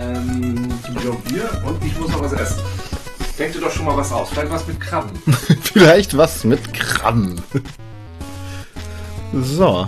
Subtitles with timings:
[0.00, 0.68] Ähm,
[1.28, 2.62] Bier und ich muss noch was essen.
[3.38, 4.28] Denk dir doch schon mal was aus.
[4.30, 5.10] Vielleicht was mit Krabben.
[5.62, 7.40] Vielleicht was mit Krabben.
[9.34, 9.86] So.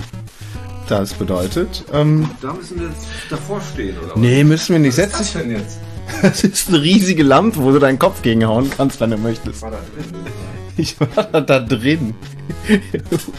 [0.88, 4.18] Das bedeutet, ähm, Da müssen wir jetzt davor stehen, oder?
[4.18, 4.98] nee, müssen wir nicht.
[4.98, 5.32] was Setz dich.
[5.32, 5.78] denn jetzt?
[6.22, 9.62] Das ist eine riesige Lampe, wo du deinen Kopf gegenhauen kannst, wenn du möchtest.
[9.62, 10.14] War da drin?
[10.76, 12.14] Ich war da drin.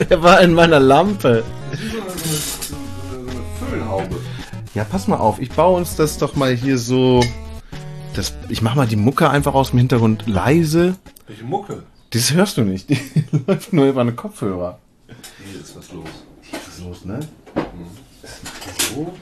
[0.09, 1.43] er war in meiner Lampe.
[1.71, 3.25] Das ist so eine,
[3.59, 4.15] so eine, eine.
[4.73, 5.39] Ja, pass mal auf.
[5.39, 7.21] Ich baue uns das doch mal hier so.
[8.13, 10.95] Das, ich mach mal die Mucke einfach aus dem Hintergrund leise.
[11.27, 11.83] Welche Mucke?
[12.11, 12.89] Das hörst du nicht.
[12.89, 12.99] Die
[13.47, 14.79] läuft nur über eine Kopfhörer.
[15.51, 16.09] Hier ist was los.
[16.51, 17.19] Was ist los, ne?
[17.55, 17.63] Er
[18.95, 19.13] so.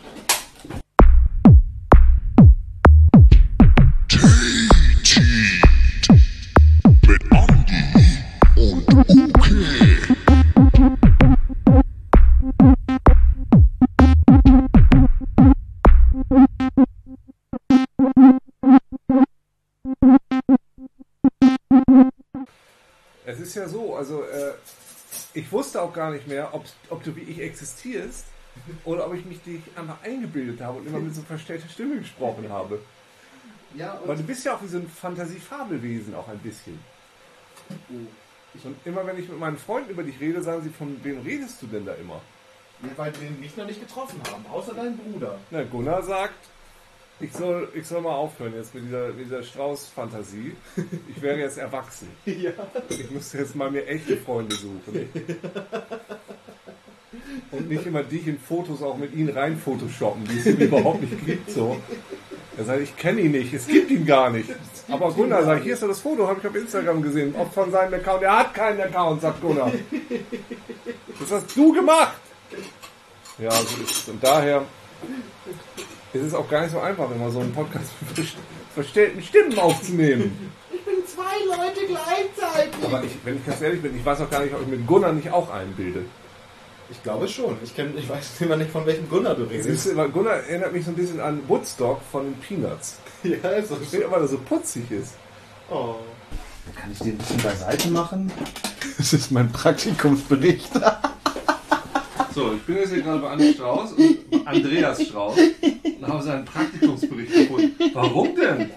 [24.03, 24.53] Also äh,
[25.33, 28.25] ich wusste auch gar nicht mehr, ob, ob du wie ich existierst
[28.83, 32.49] oder ob ich mich dich einfach eingebildet habe und immer mit so verstellter Stimme gesprochen
[32.49, 32.81] habe.
[33.75, 36.77] Ja, Weil du bist ja auch wie so ein Fantasiefabelwesen auch ein bisschen.
[37.89, 41.61] Und immer wenn ich mit meinen Freunden über dich rede, sagen sie, von wem redest
[41.61, 42.21] du denn da immer?
[42.97, 45.39] weil wir mich noch nicht getroffen haben, außer dein Bruder.
[45.51, 46.35] Na, Gunnar sagt,
[47.23, 50.55] ich soll, ich soll mal aufhören jetzt mit dieser, mit dieser Strauß-Fantasie.
[51.07, 52.09] Ich wäre jetzt erwachsen.
[52.25, 52.51] Ja.
[52.89, 55.09] Ich müsste jetzt mal mir echte Freunde suchen.
[57.51, 61.01] Und nicht immer dich in Fotos auch mit ihnen rein photoshoppen, die es ihm überhaupt
[61.01, 61.49] nicht gibt.
[61.51, 61.77] So.
[62.57, 64.49] Er sagt, ich kenne ihn nicht, es gibt ihn gar nicht.
[64.89, 67.71] Aber Gunnar sagt, hier ist doch das Foto, habe ich auf Instagram gesehen, auch von
[67.71, 68.23] seinem Account.
[68.23, 69.71] Er hat keinen Account, sagt Gunnar.
[71.19, 72.19] Das hast du gemacht.
[73.37, 74.09] Ja, so ist es.
[74.09, 74.65] Und daher
[76.13, 78.27] ist es auch gar nicht so einfach, immer so einen Podcast mit
[78.73, 80.51] verstellten Stimmen aufzunehmen.
[80.71, 82.85] Ich bin zwei Leute gleichzeitig.
[82.85, 84.85] Aber ich, wenn ich ganz ehrlich bin, ich weiß auch gar nicht, ob ich mit
[84.87, 86.05] Gunnar nicht auch einbilde.
[86.89, 87.57] Ich glaube schon.
[87.63, 89.67] Ich, kenn, ich weiß immer nicht, von welchem Gunnar du redest.
[89.67, 92.97] Siehst du, weil Gunnar erinnert mich so ein bisschen an Woodstock von den Peanuts.
[93.23, 95.13] Ja, ist Ich finde, weil er so putzig ist.
[95.69, 95.95] Oh.
[96.75, 98.31] Kann ich den ein bisschen beiseite machen?
[98.97, 100.71] Das ist mein Praktikumsbericht.
[102.35, 106.45] So, ich bin jetzt hier gerade bei Anne Strauß und Andreas Strauß und habe seinen
[106.45, 107.75] Praktikumsbericht gefunden.
[107.93, 108.69] Warum denn?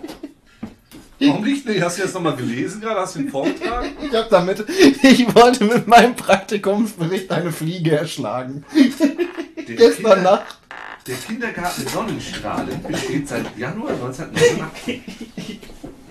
[1.19, 1.67] Warum nicht?
[1.67, 3.01] Nee, hast du jetzt nochmal gelesen gerade?
[3.01, 3.89] Hast du ihn vorgetragen?
[4.03, 4.65] Ich hab damit,
[5.03, 8.65] ich wollte mit meinem Praktikumsbericht eine Fliege erschlagen.
[8.75, 10.59] Der, Gestern Kinder, Nacht.
[11.07, 15.01] der Kindergarten Sonnenstrahlen besteht seit Januar 1989.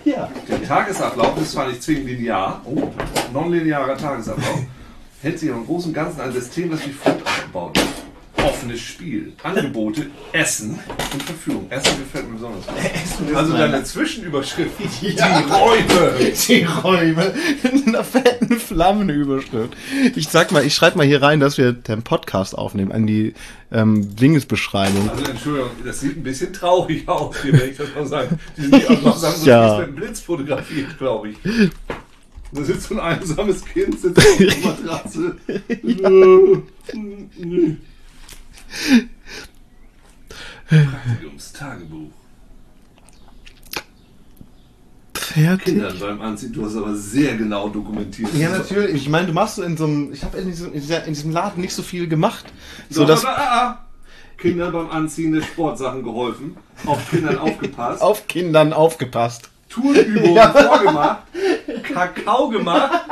[0.04, 0.30] Ja.
[0.48, 2.92] Der Tagesablauf ist zwar nicht zwingend linear, oh,
[3.32, 4.60] nonlinearer Tagesablauf,
[5.22, 8.05] hält sich im Großen und Ganzen ein System, das wie folgt aufgebaut ist.
[8.46, 10.78] Offenes Spiel, Angebote, Essen
[11.12, 11.66] und Verführung.
[11.70, 13.34] Essen gefällt mir besonders gut.
[13.34, 14.70] Also deine Zwischenüberschrift,
[15.02, 16.14] die Räume.
[16.48, 17.34] Die Räume
[17.64, 19.76] in einer fetten Flammenüberschrift.
[20.14, 23.34] Ich sag mal, ich schreibe mal hier rein, dass wir den Podcast aufnehmen an die
[23.72, 25.10] ähm, Dingesbeschreibung.
[25.10, 28.38] Also Entschuldigung, das sieht ein bisschen traurig aus, hier, wenn ich das mal sagen.
[28.56, 29.66] Die sind die auch noch sagen, so Ja.
[29.72, 29.78] ja.
[29.80, 31.36] mit dem Blitz fotografiert, glaube ich.
[32.52, 35.36] Da sitzt so ein einsames Kind, sitzt auf der Matratze.
[40.68, 42.10] Praktikumstagebuch.
[45.14, 45.74] Fertig.
[45.74, 48.32] Kindern beim Anziehen, du hast aber sehr genau dokumentiert.
[48.34, 49.02] Ja, natürlich.
[49.02, 51.60] Ich meine, du machst so in so einem, ich habe in diesem, in, diesem Laden
[51.60, 52.46] nicht so viel gemacht.
[52.88, 53.86] So, dass ah, ah.
[54.38, 56.56] Kindern beim Anziehen der Sportsachen geholfen,
[56.86, 59.50] auf Kindern aufgepasst, auf Kindern aufgepasst.
[59.68, 61.24] Turnübungen vorgemacht,
[61.82, 63.04] Kakao gemacht,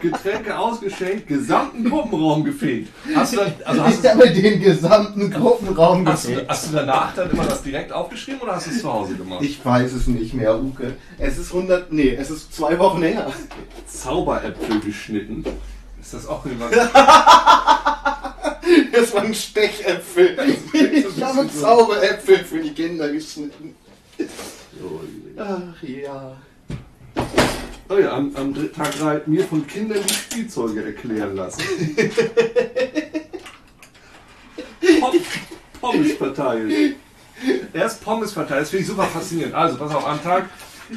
[0.00, 2.88] Getränke ausgeschenkt, gesamten Gruppenraum gefegt.
[3.14, 6.50] Hast du, dann, also hast, Ich du, habe den gesamten Gruppenraum hast, du, gefegt.
[6.50, 9.42] hast du danach dann immer das direkt aufgeschrieben oder hast du es zu Hause gemacht?
[9.42, 10.94] Ich weiß es nicht mehr, Uke.
[11.18, 13.30] Es ist 100, nee, es ist zwei Wochen her.
[13.86, 15.44] Zauberäpfel geschnitten.
[16.00, 16.70] Ist das auch immer.
[18.92, 20.36] Das waren Stechäpfel.
[20.72, 23.74] Ich habe Zauberäpfel für die Kinder geschnitten.
[25.38, 26.36] Ach ja.
[27.90, 31.62] Oh ja, am, am dritten Tag drei mir von Kindern die Spielzeuge erklären lassen.
[35.00, 35.12] Pom
[35.80, 36.96] Pommes verteilt.
[37.72, 39.54] Erst Pommes verteilt, das finde ich super faszinierend.
[39.54, 40.46] Also, pass auf, an Tag,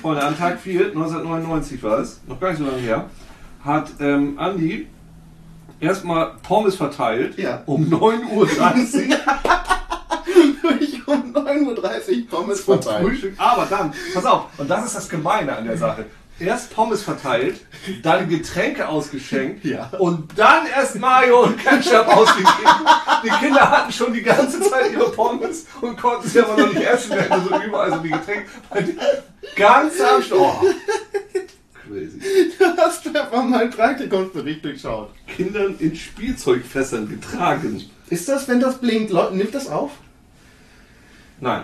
[0.02, 3.10] Freunde, an Tag 4, 1999 war es, noch gar nicht so lange her,
[3.64, 4.88] hat ähm, Andi
[5.80, 7.62] erstmal Pommes verteilt Ja.
[7.68, 9.18] um 9.30 Uhr
[10.80, 13.04] Ich um 9.30 Uhr Pommes verteilt.
[13.06, 13.34] Frühstück.
[13.38, 16.06] Aber dann, pass auf, und das ist das Gemeine an der Sache.
[16.42, 17.62] Erst Pommes verteilt,
[18.04, 19.90] dann Getränke ausgeschenkt Ja.
[20.00, 22.52] und dann erst Mayo und Ketchup ausgegeben.
[23.24, 26.86] Die Kinder hatten schon die ganze Zeit ihre Pommes und konnten sie aber noch nicht
[26.86, 28.50] essen, wenn so überall so die Getränke.
[29.56, 30.56] Ganz am Sch- oh.
[31.88, 32.20] Crazy.
[32.58, 35.10] Du hast einfach meinen Praktikumsbericht durchschaut.
[35.28, 37.82] Kindern in Spielzeugfässern getragen.
[38.10, 39.92] Ist das, wenn das blinkt, Leute, nimmt das auf?
[41.40, 41.64] Nein.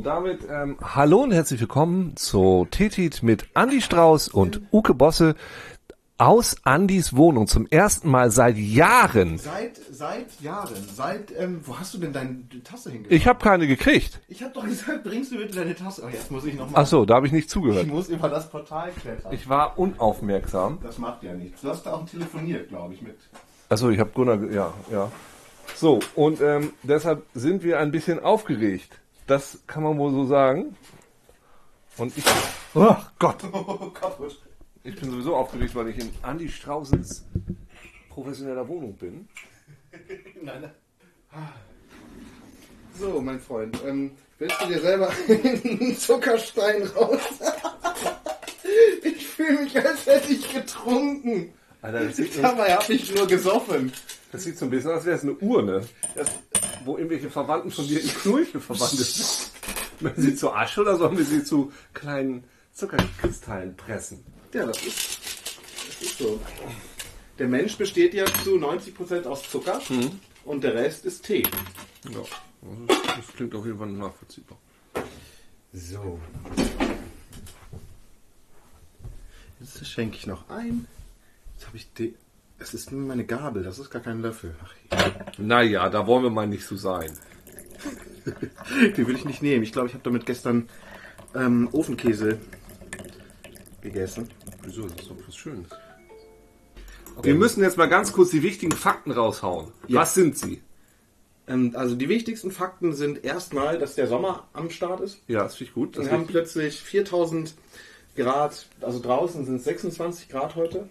[0.00, 5.34] Und damit ähm, hallo und herzlich willkommen zu Tetit mit Andy Strauß und Uke Bosse
[6.16, 9.36] aus Andys Wohnung zum ersten Mal seit Jahren.
[9.36, 10.74] Seit, seit Jahren.
[10.94, 13.14] Seit, ähm, wo hast du denn deine Tasse hingebracht?
[13.14, 14.22] Ich habe keine gekriegt.
[14.28, 16.02] Ich habe doch gesagt, bringst du bitte deine Tasse.
[16.06, 16.82] Oh, jetzt muss ich nochmal.
[16.82, 17.86] Ach so, da habe ich nicht Ich zugehört.
[17.86, 19.34] muss über das Portal klettern.
[19.34, 20.78] Ich war unaufmerksam.
[20.82, 21.60] das macht ja nichts.
[21.60, 23.18] Du hast da auch telefoniert, glaube ich, mit.
[23.68, 25.12] Achso, ich habe Gunnar, ja, ja.
[25.76, 28.96] So, und ähm, deshalb sind wir ein bisschen aufgeregt.
[29.30, 30.76] Das kann man wohl so sagen.
[31.98, 32.24] Und ich,
[32.74, 33.36] oh Gott,
[34.82, 37.26] ich bin sowieso aufgeregt, weil ich in Andi Straußens
[38.08, 39.28] professioneller Wohnung bin.
[40.42, 40.72] Nein, nein.
[42.98, 44.10] So, mein Freund, ähm,
[44.40, 47.20] willst du dir selber einen Zuckerstein raus?
[49.04, 51.54] ich fühle mich, als hätte ich getrunken.
[51.82, 53.92] Alter, das sieht, Dabei habe ich nur gesoffen.
[54.32, 55.86] das sieht so ein bisschen aus, als wäre es eine Urne,
[56.16, 56.30] das,
[56.84, 59.50] wo irgendwelche Verwandten von dir in Knurche verwandelt sind.
[60.00, 64.24] Möchten sie zu Asche oder sollen wir sie zu kleinen Zuckerkristallen pressen?
[64.52, 65.20] Ja, das ist,
[65.88, 66.40] das ist so.
[67.38, 69.80] Der Mensch besteht ja zu 90% aus Zucker
[70.44, 71.42] und der Rest ist Tee.
[72.04, 72.20] Ja,
[72.86, 74.58] das, das klingt auf jeden Fall nachvollziehbar.
[75.72, 76.18] So.
[79.60, 80.86] Jetzt schenke ich noch ein.
[81.54, 82.14] Jetzt habe ich die.
[82.58, 84.54] Es ist nur meine Gabel, das ist gar kein Löffel.
[84.62, 84.74] Ach,
[85.38, 87.10] Naja, da wollen wir mal nicht so sein.
[88.96, 89.62] die will ich nicht nehmen.
[89.62, 90.68] Ich glaube, ich habe damit gestern
[91.34, 92.38] ähm, Ofenkäse
[93.80, 94.28] gegessen.
[94.62, 94.82] Wieso?
[94.82, 95.68] Das ist doch was Schönes.
[97.22, 99.72] Wir müssen jetzt mal ganz kurz die wichtigen Fakten raushauen.
[99.88, 100.00] Ja.
[100.00, 100.62] Was sind sie?
[101.46, 105.22] Ähm, also die wichtigsten Fakten sind erstmal, dass der Sommer am Start ist.
[105.26, 105.96] Ja, das finde ich gut.
[105.96, 107.54] Das Wir haben plötzlich 4000
[108.16, 110.88] Grad, also draußen sind es 26 Grad heute.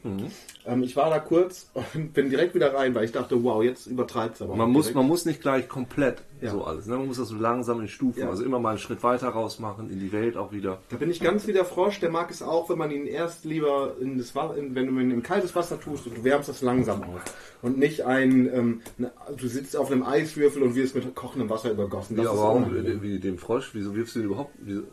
[0.66, 3.88] Ähm, ich war da kurz und bin direkt wieder rein, weil ich dachte, wow, jetzt
[3.88, 4.56] übertreibt es aber.
[4.56, 4.96] man, muss, direkt.
[4.96, 6.52] man muss nicht gleich komplett Ja.
[6.52, 6.86] so alles.
[6.88, 6.96] Ne?
[6.96, 8.30] Man muss das so langsam in Stufen, Ja.
[8.30, 10.80] also immer mal einen Schritt weiter rausmachen, in die Welt auch wieder.
[10.90, 13.44] Da bin ich ganz wie der Frosch, der mag es auch, wenn man ihn erst
[13.44, 16.48] lieber in das Wasser, in, wenn du ihn in kaltes Wasser tust und du wärmst
[16.50, 17.22] das langsam auf.
[17.62, 21.72] Und nicht ein, ähm, ne, du sitzt auf einem Eiswürfel und wirst mit kochendem Wasser
[21.72, 22.16] übergossen.
[22.16, 24.84] Das Ja, aber warum, wie dem Frosch, wieso wirfst du den überhaupt, wieso,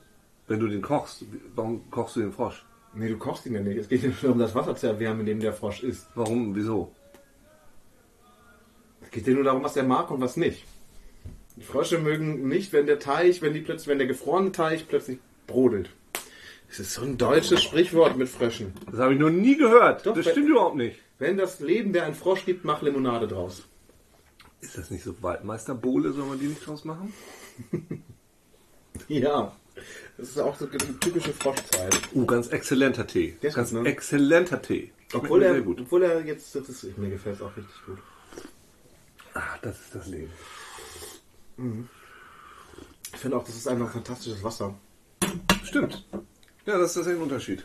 [0.49, 2.65] wenn du den kochst, warum kochst du den Frosch?
[2.95, 3.77] Nee, du kochst ihn ja nicht.
[3.79, 6.07] Es geht ja nur um das Wasser zu erwärmen, in dem der Frosch ist.
[6.15, 6.93] Warum, wieso?
[9.03, 10.65] Es geht ja nur darum, was er mag und was nicht.
[11.57, 15.19] Die Frösche mögen nicht, wenn der Teich, wenn die plötzlich, wenn der gefrorene Teich plötzlich
[15.47, 15.91] brodelt.
[16.69, 18.73] Das ist so ein deutsches Sprichwort mit Fröschen.
[18.91, 20.05] Das habe ich noch nie gehört.
[20.07, 20.99] Doch, das weil- stimmt überhaupt nicht.
[21.19, 23.63] Wenn das Leben dir ein Frosch gibt, mach Limonade draus.
[24.61, 27.13] Ist das nicht so Waldmeisterbohle, soll man die nicht draus machen?
[29.09, 29.55] Ja.
[30.17, 31.99] Das ist auch so die typische Froschzeit.
[32.15, 33.37] Uh, ganz exzellenter Tee.
[33.43, 33.89] Der ist ganz gut, ne?
[33.89, 34.93] exzellenter Tee.
[35.13, 35.81] Obwohl er, sehr gut.
[35.81, 37.99] obwohl er jetzt, das ist, mir gefällt es auch richtig gut.
[39.35, 40.31] Ah, das ist das Leben.
[43.13, 44.75] Ich finde auch, das ist einfach fantastisches Wasser.
[45.65, 46.05] Stimmt.
[46.67, 47.65] Ja, das ist ein Unterschied.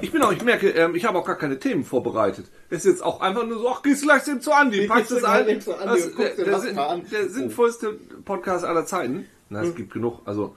[0.00, 2.46] Ich bin auch, ich merke, ähm, ich habe auch gar keine Themen vorbereitet.
[2.70, 5.18] Es ist jetzt auch einfach nur so, ach, gehst gleich eben zu Andi, packst es
[5.18, 7.02] du gleich Andi Das- der, der, an.
[7.10, 7.92] der sinnvollste
[8.24, 9.26] Podcast aller Zeiten.
[9.50, 9.68] Na, Hm.
[9.70, 10.56] es gibt genug, also,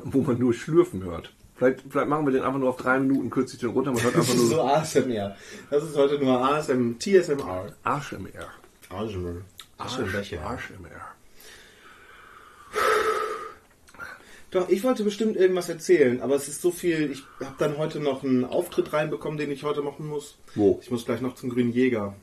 [0.04, 1.32] wo man nur Schlürfen hört.
[1.56, 4.02] Vielleicht, vielleicht machen wir den einfach nur auf drei Minuten, kürze ich den runter, man
[4.02, 5.36] hört Das einfach ist nur so ASMR.
[5.70, 7.72] Das ist heute nur ASM, TSMR.
[7.82, 8.48] ASMR.
[8.90, 9.42] ASMR.
[9.78, 11.18] ASMR.
[14.50, 17.10] Doch, ich wollte bestimmt irgendwas erzählen, aber es ist so viel.
[17.10, 20.38] Ich habe dann heute noch einen Auftritt reinbekommen, den ich heute machen muss.
[20.54, 20.78] Wo?
[20.82, 22.14] Ich muss gleich noch zum Grünen Jäger.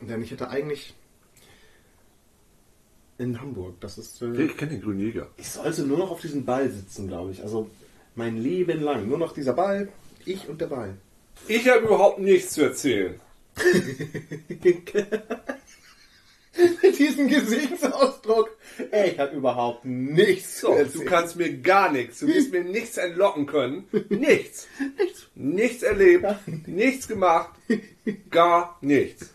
[0.00, 0.94] Denn ich hätte eigentlich
[3.18, 3.80] in Hamburg.
[3.80, 4.20] Das ist.
[4.22, 5.28] Äh, Ich kenne den grünen Jäger.
[5.36, 7.42] ich sollte nur noch auf diesem Ball sitzen, glaube ich.
[7.42, 7.70] Also
[8.14, 9.08] mein Leben lang.
[9.08, 9.88] Nur noch dieser Ball,
[10.24, 10.96] ich und der Ball.
[11.48, 13.20] Ich habe überhaupt nichts zu erzählen.
[16.82, 18.56] Mit diesem Gesichtsausdruck.
[18.92, 22.96] Ey, ich habe überhaupt nichts So, du kannst mir gar nichts, du wirst mir nichts
[22.96, 23.84] entlocken können.
[24.08, 24.68] Nichts.
[24.96, 25.26] nichts.
[25.34, 26.24] Nichts erlebt,
[26.66, 27.50] nichts gemacht,
[28.30, 29.30] gar nichts.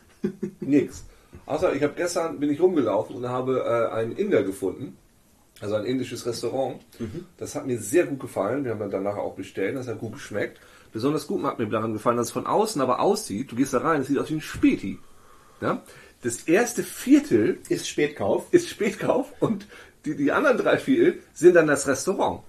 [0.61, 1.03] Nichts.
[1.49, 4.95] Außer ich habe gestern bin ich rumgelaufen und habe äh, einen Inder gefunden,
[5.59, 6.79] also ein indisches Restaurant.
[7.37, 8.63] Das hat mir sehr gut gefallen.
[8.63, 10.59] Wir haben dann danach auch bestellt, das hat gut geschmeckt.
[10.93, 13.51] Besonders gut hat mir daran gefallen, dass es von außen aber aussieht.
[13.51, 14.99] Du gehst da rein, es sieht aus wie ein Späti.
[15.59, 15.81] Ja?
[16.21, 18.45] das erste Viertel Ist Spätkauf.
[18.51, 19.65] ist Spätkauf und
[20.05, 22.41] die, die anderen drei Viertel sind dann das Restaurant.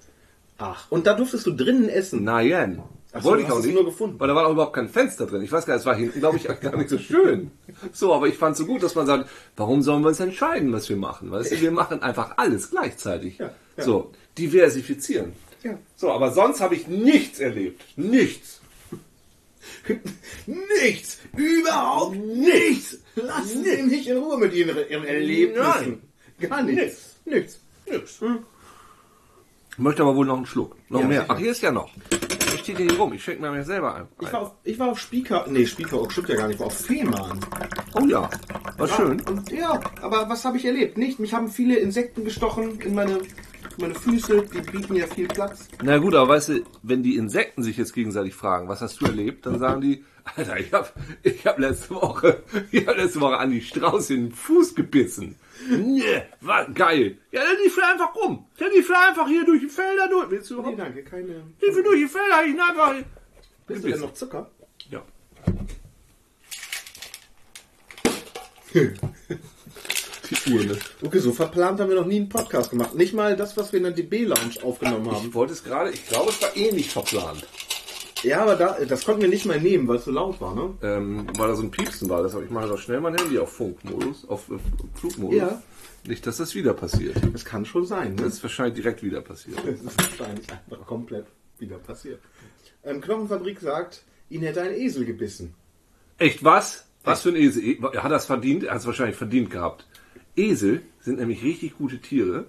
[0.59, 0.91] Ach.
[0.91, 2.23] Und da durftest du drinnen essen.
[2.23, 2.83] Nein.
[3.13, 3.75] Ach Wollte ich auch nicht.
[3.75, 4.21] nur gefunden.
[4.21, 5.43] Weil da war auch überhaupt kein Fenster drin.
[5.43, 7.51] Ich weiß gar nicht, es war hinten, glaube ich, gar nicht so schön.
[7.93, 10.73] So, aber ich fand es so gut, dass man sagt, warum sollen wir uns entscheiden,
[10.73, 11.31] was wir machen?
[11.31, 13.39] Weißt du, wir machen einfach alles gleichzeitig.
[13.39, 13.85] Ja, ja.
[13.85, 15.33] So, diversifizieren.
[15.65, 15.77] Ja.
[15.97, 17.83] So, aber sonst habe ich nichts erlebt.
[17.97, 18.61] Nichts.
[20.47, 21.19] Nichts!
[21.37, 22.99] Überhaupt nichts!
[23.15, 26.03] Lass mich nicht in Ruhe mit ihren, ihren Erlebnissen.
[26.41, 27.17] Gar nichts.
[27.25, 27.61] Nichts.
[27.87, 28.21] Nix.
[29.73, 30.77] Ich möchte aber wohl noch einen Schluck.
[30.89, 31.21] Noch Ja, mehr.
[31.23, 31.33] sicher.
[31.35, 31.91] Ach, hier ist ja noch.
[32.77, 33.13] Hier rum.
[33.13, 34.09] Ich schenke mir selber ein.
[34.21, 35.47] Ich war auf, ich war auf Speaker.
[35.49, 36.55] Nee, Speaker, oh, stimmt ja gar nicht.
[36.55, 37.39] Ich war auf Fehmarn.
[37.95, 38.29] Oh ja,
[38.77, 39.21] war schön.
[39.21, 40.99] Und, ja, aber was habe ich erlebt?
[40.99, 41.19] Nicht.
[41.19, 43.21] Mich haben viele Insekten gestochen in meine,
[43.79, 44.43] meine Füße.
[44.53, 45.69] Die bieten ja viel Platz.
[45.83, 49.07] Na gut, aber weißt du, wenn die Insekten sich jetzt gegenseitig fragen, was hast du
[49.07, 50.05] erlebt, dann sagen die,
[50.37, 54.27] Alter, ich hab, ich hab letzte Woche, ich hab letzte Woche an die Strauß in
[54.29, 55.37] den Fuß gebissen.
[55.69, 57.19] Nee, war geil.
[57.33, 58.47] Ja, dann lief er einfach rum.
[58.59, 60.31] Dann lief er einfach hier durch die Felder durch.
[60.31, 60.79] Willst du Nee, überhaupt?
[60.79, 61.43] danke, keine.
[61.61, 62.95] Lief er durch die Felder, ich ihn einfach.
[63.67, 64.51] Bist du denn noch Zucker?
[64.91, 65.03] Ja.
[70.31, 70.79] die Urne.
[71.03, 72.95] Okay, so verplant haben wir noch nie einen Podcast gemacht.
[72.95, 75.29] Nicht mal das, was wir in der DB-Lounge aufgenommen haben.
[75.29, 77.47] Ich wollte es gerade, ich glaube, es war eh nicht verplant.
[78.23, 80.75] Ja, aber da, das konnten wir nicht mal nehmen, weil es so laut war, ne?
[80.83, 82.23] Ähm, weil da so ein Piepsen war.
[82.23, 84.59] Deshalb ich mache doch schnell mein Handy auf Funkmodus, auf äh,
[84.99, 85.39] Flugmodus.
[85.39, 85.63] Ja.
[86.07, 87.17] Nicht, dass das wieder passiert.
[87.33, 88.23] Das kann schon sein, ne?
[88.25, 89.59] Das ist wahrscheinlich direkt wieder passiert.
[89.65, 91.27] Das ist wahrscheinlich einfach komplett
[91.59, 92.21] wieder passiert.
[92.85, 95.55] Ähm, Knochenfabrik sagt, ihn hätte ein Esel gebissen.
[96.19, 96.87] Echt was?
[97.05, 97.63] Was für ein Esel?
[97.65, 99.87] E- Er hat das verdient, er hat es wahrscheinlich verdient gehabt.
[100.41, 102.47] Esel sind nämlich richtig gute Tiere.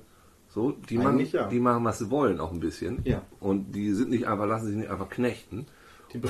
[0.49, 1.47] So, die machen, ja.
[1.47, 2.99] die machen, was sie wollen, auch ein bisschen.
[3.05, 3.21] Ja.
[3.39, 5.65] Und die sind nicht einfach, lassen sich nicht einfach knechten.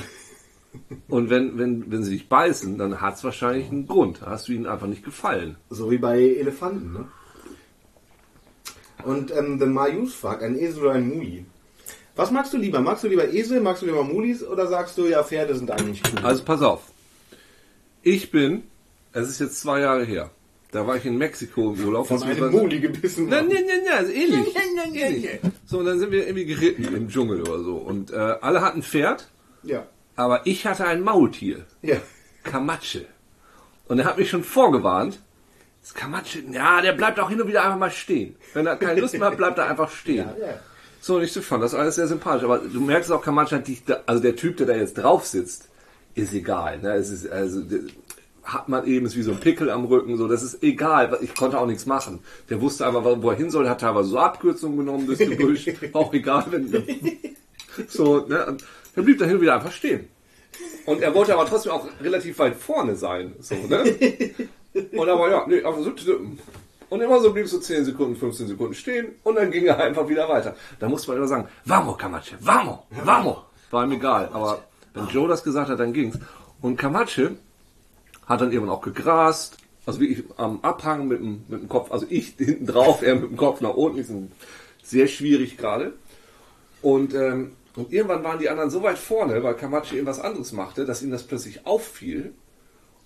[1.08, 4.22] Und wenn, wenn, wenn sie dich beißen, dann hat es wahrscheinlich einen Grund.
[4.22, 5.56] Hast du ihnen einfach nicht gefallen.
[5.70, 7.08] so wie bei Elefanten, ne?
[9.04, 11.44] Und ähm, The Mayus fragt, ein Esel oder ein Muli?
[12.14, 12.80] Was magst du lieber?
[12.80, 16.02] Magst du lieber Esel, magst du lieber Mulis oder sagst du, ja, Pferde sind eigentlich
[16.12, 16.24] cool?
[16.24, 16.82] Also pass auf.
[18.02, 18.64] Ich bin,
[19.12, 20.30] es ist jetzt zwei Jahre her,
[20.72, 22.08] da war ich in Mexiko im Urlaub.
[22.08, 24.54] Von einem Muli gebissen Nein, nein, nein, nein, also ähnlich.
[24.94, 25.38] ähnlich.
[25.66, 27.76] So, und dann sind wir irgendwie geritten im Dschungel oder so.
[27.76, 29.28] Und äh, alle hatten Pferd,
[29.62, 29.86] Ja.
[30.16, 31.66] aber ich hatte ein Maultier.
[31.82, 31.96] Ja.
[32.42, 33.04] Kamatsche.
[33.86, 35.20] Und er hat mich schon vorgewarnt.
[35.82, 38.36] Das Kamatsche, ja, der bleibt auch hin und wieder einfach mal stehen.
[38.54, 40.28] Wenn er keine Lust mehr hat, bleibt er einfach stehen.
[40.40, 40.54] Ja, ja.
[41.00, 42.44] So, und ich fand das alles sehr sympathisch.
[42.44, 45.26] Aber du merkst auch, Kamatsche hat dich, da, also der Typ, der da jetzt drauf
[45.26, 45.68] sitzt,
[46.14, 46.78] ist egal.
[46.78, 46.92] Ne?
[46.94, 47.60] Es ist, also,
[48.44, 51.16] hat man eben, ist wie so ein Pickel am Rücken, so, das ist egal.
[51.20, 52.20] Ich konnte auch nichts machen.
[52.50, 55.70] Der wusste einfach, wo er hin soll, hat teilweise so Abkürzungen genommen, das Gebüsch.
[55.92, 56.70] auch egal, wenn,
[57.88, 58.46] so, ne?
[58.46, 60.08] Und dann blieb da hin und wieder einfach stehen.
[60.86, 63.84] Und er wollte aber trotzdem auch relativ weit vorne sein, so, ne?
[64.92, 65.92] Und aber ja, nee, aber so,
[66.92, 70.06] und immer so blieb so 10 Sekunden, 15 Sekunden stehen und dann ging er einfach
[70.08, 70.54] wieder weiter.
[70.78, 73.38] Da musste man immer sagen, vamos Camache, vamos, vamos.
[73.70, 76.18] War ihm egal, aber wenn Joe das gesagt hat, dann ging's.
[76.60, 77.36] Und Camache
[78.26, 82.06] hat dann irgendwann auch gegrast, also wirklich am Abhang mit dem, mit dem Kopf, also
[82.08, 84.12] ich hinten drauf, er mit dem Kopf nach unten, ist
[84.82, 85.92] sehr schwierig gerade.
[86.80, 90.84] Und, ähm, und irgendwann waren die anderen so weit vorne, weil Camacho irgendwas anderes machte,
[90.84, 92.32] dass ihm das plötzlich auffiel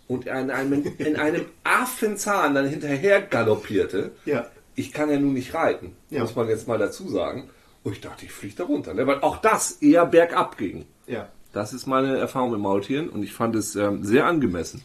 [0.09, 4.13] und er in einem, in einem Affenzahn dann hinterher galoppierte.
[4.25, 4.47] Ja.
[4.75, 6.21] Ich kann ja nun nicht reiten, Ja.
[6.23, 7.51] muss man jetzt mal dazu sagen.
[7.83, 9.07] Und ich dachte, ich fliege da runter, ne?
[9.07, 10.87] weil auch das eher bergab ging.
[11.07, 11.29] Ja.
[11.53, 14.83] Das ist meine Erfahrung mit Maultieren und ich fand es ähm, sehr angemessen,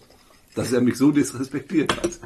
[0.55, 2.19] dass er mich so disrespektiert hat.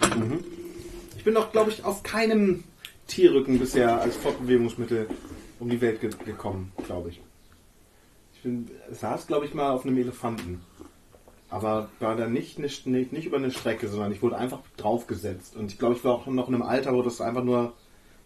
[1.17, 2.63] Ich bin doch, glaube ich, auf keinem
[3.07, 5.07] Tierrücken bisher als Fortbewegungsmittel
[5.59, 7.21] um die Welt ge gekommen, glaube ich.
[8.35, 10.61] Ich bin, saß, glaube ich, mal auf einem Elefanten.
[11.49, 15.55] Aber war da nicht, nicht, nicht, über eine Strecke, sondern ich wurde einfach draufgesetzt.
[15.55, 17.73] Und ich glaube, ich war auch noch in einem Alter, wo das einfach nur,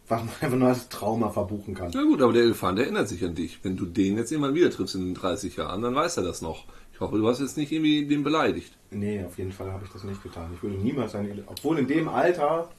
[0.07, 1.91] was man einfach nur als Trauma verbuchen kann.
[1.93, 3.59] Na gut, aber der Elefant erinnert sich an dich.
[3.63, 6.41] Wenn du den jetzt irgendwann wieder triffst in den 30 Jahren, dann weiß er das
[6.41, 6.65] noch.
[6.99, 8.73] Ich hoffe, du hast jetzt nicht irgendwie den beleidigt.
[8.91, 10.51] Nee, auf jeden Fall habe ich das nicht getan.
[10.53, 12.69] Ich würde niemals einen Obwohl in dem Alter,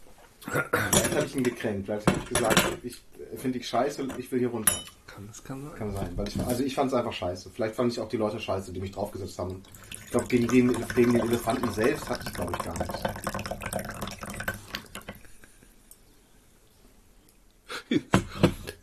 [0.40, 1.86] vielleicht habe ich ihn gekränkt.
[1.86, 4.74] Vielleicht habe ich gesagt, ich äh, finde ich scheiße, ich will hier runter.
[5.06, 5.74] Kann, das kann sein.
[5.74, 6.12] Kann sein.
[6.16, 7.48] Weil ich, also ich fand es einfach scheiße.
[7.48, 9.62] Vielleicht fand ich auch die Leute scheiße, die mich draufgesetzt haben.
[10.04, 13.02] Ich glaube, gegen den, gegen den Elefanten selbst hatte ich, glaube ich, gar nichts.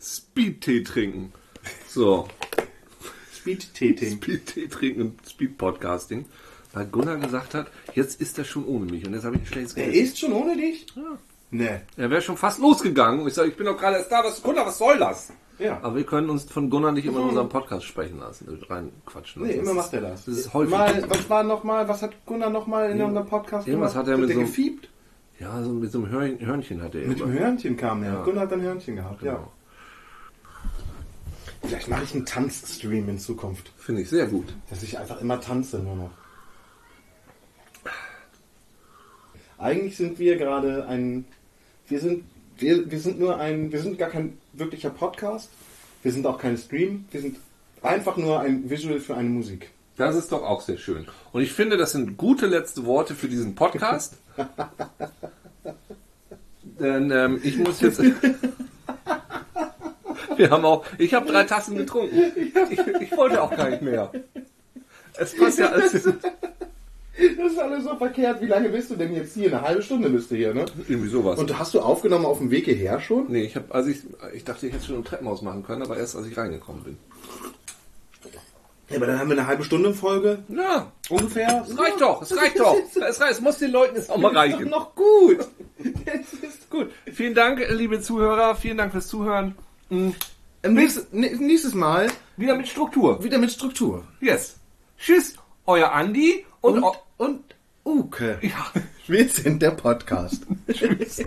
[0.00, 1.32] Speed-Tee trinken.
[1.86, 2.26] So,
[3.56, 6.26] Speed-Tee trinken und Speed-Podcasting.
[6.74, 9.06] Weil Gunnar gesagt hat, jetzt ist er schon ohne mich.
[9.06, 10.02] Und jetzt habe ich ein schlechtes Er Gewissen.
[10.04, 10.86] ist schon ohne dich?
[11.50, 11.80] Nee.
[11.96, 13.26] Er wäre schon fast losgegangen.
[13.26, 14.22] Ich sage, ich bin doch gerade erst da.
[14.22, 15.32] Was, Gunnar, was soll das?
[15.58, 15.78] Ja.
[15.82, 19.42] Aber wir können uns von Gunnar nicht immer in unserem Podcast sprechen lassen, reinquatschen.
[19.42, 20.26] Nee, immer macht er das.
[20.26, 20.70] Das ist häufig.
[20.72, 24.06] Mal, was war noch mal, was hat Gunnar noch mal in unserem Podcast irgendwas gemacht?
[24.06, 24.88] hat er mit der so- gefiebt?
[25.40, 28.12] Ja, so mit so einem Hörn- Hörnchen hat er Mit dem Hörnchen kam er.
[28.12, 28.22] Ja.
[28.24, 29.48] Gunnar hat ein Hörnchen gehabt, ja.
[31.68, 33.70] Vielleicht mache ich einen Tanzstream in Zukunft.
[33.76, 34.54] Finde ich sehr gut.
[34.70, 36.10] Dass ich einfach immer tanze nur noch.
[39.58, 41.26] Eigentlich sind wir gerade ein.
[41.86, 42.24] Wir sind.
[42.56, 43.70] Wir, wir sind nur ein.
[43.70, 45.50] Wir sind gar kein wirklicher Podcast.
[46.02, 47.04] Wir sind auch kein Stream.
[47.10, 47.36] Wir sind
[47.82, 49.68] einfach nur ein Visual für eine Musik.
[49.98, 51.06] Das ist doch auch sehr schön.
[51.32, 54.16] Und ich finde, das sind gute letzte Worte für diesen Podcast.
[56.80, 58.00] Denn ähm, ich muss jetzt.
[60.38, 60.84] Wir haben auch.
[60.96, 62.16] Ich habe drei Tassen getrunken.
[62.70, 64.10] Ich, ich wollte auch gar nicht mehr.
[65.18, 65.92] Es passt ja alles.
[65.92, 68.40] Das ist alles so verkehrt.
[68.40, 69.48] Wie lange bist du denn jetzt hier?
[69.48, 70.64] Eine halbe Stunde bist du hier, ne?
[70.88, 71.38] Irgendwie sowas.
[71.38, 73.26] Und hast du aufgenommen auf dem Weg hierher schon?
[73.28, 73.98] nee, ich habe, also ich,
[74.32, 76.96] ich dachte, ich hätte schon im Treppenhaus machen können, aber erst als ich reingekommen bin.
[78.88, 80.38] Ja, aber dann haben wir eine halbe Stunde Folge.
[80.48, 81.64] Ja, Ungefähr.
[81.68, 82.76] es reicht doch, es reicht doch.
[83.06, 84.70] Es, reicht, es muss den Leuten jetzt auch mal Das ist doch reichen.
[84.70, 85.38] noch gut.
[86.06, 86.90] Das ist gut.
[87.12, 89.56] Vielen Dank, liebe Zuhörer, vielen Dank fürs Zuhören.
[89.90, 90.14] Mhm.
[90.66, 93.22] Nächstes, nächstes Mal Wieder mit Struktur.
[93.22, 94.04] wieder mit Struktur.
[94.20, 94.56] Yes.
[94.98, 95.34] Tschüss,
[95.66, 97.44] euer Andi und, Und, und
[97.84, 98.38] Uke.
[98.42, 98.66] ja.
[99.06, 100.42] Wir sind der Podcast.
[100.72, 101.22] Tschüss.